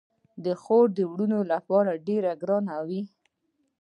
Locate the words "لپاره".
1.53-1.91